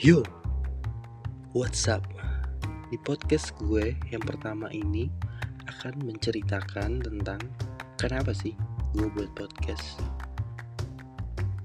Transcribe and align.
Yo, 0.00 0.24
what's 1.52 1.84
up? 1.84 2.00
Di 2.88 2.96
podcast 3.04 3.52
gue 3.60 3.92
yang 4.08 4.24
pertama 4.24 4.72
ini 4.72 5.12
akan 5.68 6.08
menceritakan 6.08 7.04
tentang 7.04 7.36
kenapa 8.00 8.32
sih 8.32 8.56
gue 8.96 9.12
buat 9.12 9.28
podcast. 9.36 10.00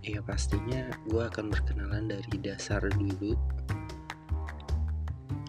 Ya 0.04 0.20
pastinya 0.20 0.84
gue 1.08 1.23
akan 1.23 1.48
berkenalan 1.48 2.12
dari 2.12 2.36
dasar 2.44 2.84
dulu 2.91 3.40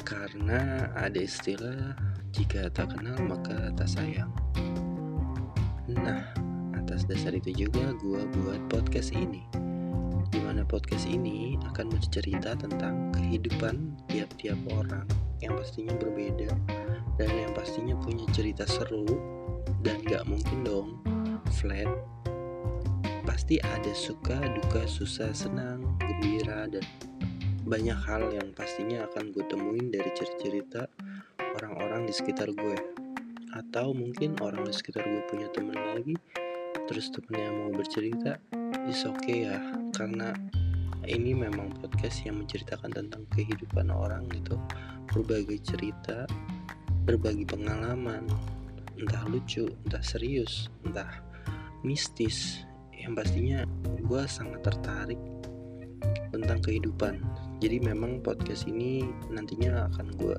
Karena 0.07 0.87
ada 0.95 1.19
istilah 1.19 1.91
jika 2.31 2.71
tak 2.71 2.95
kenal 2.95 3.19
maka 3.27 3.75
tak 3.75 3.91
sayang 3.91 4.31
Nah, 5.91 6.23
atas 6.79 7.03
dasar 7.03 7.35
itu 7.35 7.67
juga 7.67 7.99
gue 7.99 8.23
buat 8.31 8.63
podcast 8.71 9.11
ini 9.11 9.43
di 10.31 10.41
mana 10.43 10.67
podcast 10.67 11.07
ini 11.07 11.57
akan 11.73 11.93
bercerita 11.93 12.59
tentang 12.59 13.15
kehidupan 13.15 13.95
tiap-tiap 14.11 14.59
orang 14.75 15.07
yang 15.45 15.55
pastinya 15.55 15.95
berbeda 15.97 16.51
dan 17.17 17.31
yang 17.33 17.53
pastinya 17.53 17.95
punya 18.01 18.25
cerita 18.33 18.65
seru 18.69 19.05
dan 19.81 20.03
gak 20.07 20.27
mungkin 20.27 20.59
dong 20.67 20.89
flat. 21.57 21.89
Pasti 23.27 23.61
ada 23.61 23.93
suka 23.93 24.39
duka 24.51 24.87
susah 24.89 25.31
senang 25.31 25.97
gembira 26.01 26.67
dan 26.67 26.83
banyak 27.67 27.99
hal 28.07 28.31
yang 28.31 28.55
pastinya 28.55 29.03
akan 29.11 29.35
gue 29.35 29.43
temuin 29.51 29.91
dari 29.91 30.07
cerita-cerita 30.15 30.87
orang-orang 31.59 32.07
di 32.07 32.15
sekitar 32.15 32.55
gue 32.55 32.79
atau 33.57 33.91
mungkin 33.97 34.39
orang 34.45 34.63
di 34.69 34.75
sekitar 34.77 35.03
gue 35.03 35.23
punya 35.27 35.49
temen 35.51 35.75
lagi 35.75 36.15
terus 36.87 37.11
temennya 37.11 37.51
mau 37.51 37.71
bercerita 37.75 38.39
is 38.87 39.03
okay 39.07 39.51
ya 39.51 39.59
karena 39.95 40.35
ini 41.07 41.35
memang 41.35 41.71
podcast 41.79 42.27
yang 42.27 42.43
menceritakan 42.43 42.91
tentang 42.91 43.23
kehidupan 43.35 43.91
orang 43.91 44.27
itu 44.35 44.59
berbagai 45.11 45.63
cerita 45.63 46.27
berbagi 47.07 47.47
pengalaman 47.47 48.27
entah 48.99 49.23
lucu 49.31 49.71
entah 49.87 50.03
serius 50.03 50.71
entah 50.83 51.27
mistis. 51.87 52.67
Yang 52.97 53.13
pastinya 53.23 53.59
gue 54.03 54.23
sangat 54.27 54.67
tertarik 54.67 55.21
tentang 56.35 56.59
kehidupan. 56.59 57.23
Jadi 57.63 57.79
memang 57.79 58.19
podcast 58.19 58.67
ini 58.67 59.07
nantinya 59.31 59.87
akan 59.95 60.07
gue 60.19 60.39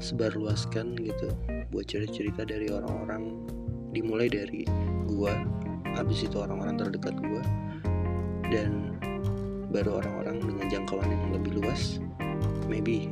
sebarluaskan 0.00 0.96
gitu 0.96 1.28
buat 1.68 1.84
cerita-cerita 1.84 2.48
dari 2.48 2.72
orang-orang 2.72 3.44
dimulai 3.92 4.32
dari 4.32 4.64
gue 5.04 5.34
habis 5.96 6.28
itu 6.28 6.36
orang-orang 6.38 6.76
terdekat 6.76 7.16
gue 7.16 7.42
dan 8.52 8.94
baru 9.72 10.04
orang-orang 10.04 10.38
dengan 10.44 10.66
jangkauan 10.70 11.08
yang 11.08 11.32
lebih 11.34 11.58
luas 11.58 11.98
maybe 12.70 13.10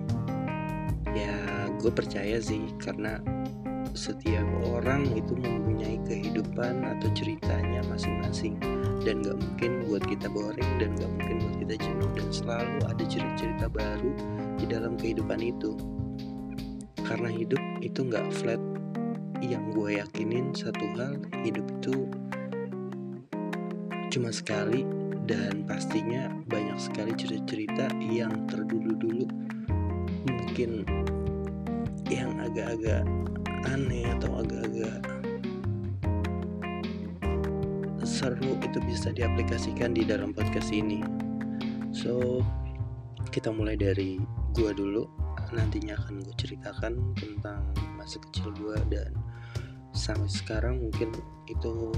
ya 1.17 1.35
gue 1.81 1.91
percaya 1.91 2.39
sih 2.39 2.71
karena 2.79 3.19
setiap 3.95 4.47
orang 4.67 5.07
itu 5.15 5.39
mempunyai 5.39 6.03
kehidupan 6.03 6.83
atau 6.83 7.09
ceritanya 7.15 7.85
masing-masing 7.87 8.59
dan 9.05 9.23
gak 9.23 9.39
mungkin 9.39 9.87
buat 9.87 10.03
kita 10.03 10.27
boring 10.33 10.73
dan 10.83 10.97
gak 10.99 11.11
mungkin 11.15 11.37
buat 11.45 11.57
kita 11.63 11.75
jenuh 11.79 12.11
dan 12.17 12.29
selalu 12.33 12.79
ada 12.89 13.05
cerita-cerita 13.05 13.67
baru 13.71 14.13
di 14.59 14.65
dalam 14.67 14.97
kehidupan 14.97 15.39
itu. 15.45 15.77
Karena 17.05 17.29
hidup 17.29 17.61
itu 17.85 18.01
gak 18.09 18.27
flat. 18.33 18.61
Yang 19.45 19.65
gue 19.77 19.91
yakinin 20.01 20.57
satu 20.57 20.87
hal 20.97 21.21
hidup 21.45 21.69
itu 21.69 22.09
cuma 24.15 24.31
sekali 24.31 24.87
dan 25.27 25.67
pastinya 25.67 26.31
banyak 26.47 26.79
sekali 26.79 27.11
cerita-cerita 27.19 27.91
yang 27.99 28.47
terdulu-dulu 28.47 29.27
mungkin 30.31 30.87
yang 32.07 32.39
agak-agak 32.39 33.03
aneh 33.67 34.07
atau 34.15 34.39
agak-agak 34.39 35.03
seru 38.07 38.55
itu 38.63 38.79
bisa 38.87 39.11
diaplikasikan 39.11 39.91
di 39.99 40.07
dalam 40.07 40.31
podcast 40.31 40.71
ini. 40.71 41.03
So 41.91 42.39
kita 43.35 43.51
mulai 43.51 43.75
dari 43.75 44.23
gua 44.55 44.71
dulu. 44.71 45.11
Nantinya 45.51 45.99
akan 45.99 46.23
gue 46.23 46.35
ceritakan 46.39 47.19
tentang 47.19 47.67
masa 47.99 48.23
kecil 48.31 48.55
gua 48.63 48.79
dan 48.87 49.11
sampai 49.91 50.31
sekarang 50.31 50.87
mungkin 50.87 51.11
itu 51.51 51.91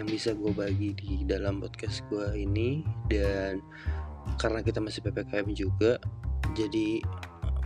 yang 0.00 0.08
bisa 0.08 0.32
gue 0.32 0.48
bagi 0.56 0.96
di 0.96 1.28
dalam 1.28 1.60
podcast 1.60 2.00
gue 2.08 2.32
ini. 2.32 2.80
Dan 3.04 3.60
karena 4.40 4.64
kita 4.64 4.80
masih 4.80 5.04
ppkm 5.04 5.52
juga 5.52 6.00
jadi 6.56 7.04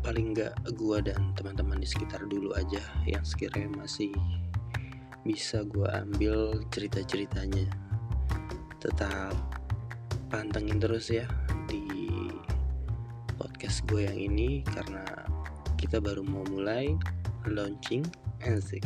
paling 0.03 0.34
nggak 0.34 0.75
gue 0.75 0.99
dan 1.06 1.31
teman-teman 1.39 1.78
di 1.78 1.89
sekitar 1.89 2.27
dulu 2.27 2.53
aja 2.59 2.83
yang 3.06 3.22
sekiranya 3.22 3.71
masih 3.78 4.11
bisa 5.22 5.62
gue 5.62 5.87
ambil 5.95 6.59
cerita-ceritanya. 6.75 7.71
Tetap 8.83 9.33
pantengin 10.28 10.83
terus 10.83 11.15
ya 11.15 11.31
di 11.71 11.87
podcast 13.39 13.87
gue 13.87 14.11
yang 14.11 14.19
ini 14.19 14.66
karena 14.66 15.06
kita 15.78 16.03
baru 16.03 16.27
mau 16.27 16.43
mulai 16.51 16.91
launching. 17.47 18.03
Anzik 18.45 18.84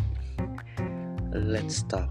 let's 1.32 1.82
talk 1.82 2.08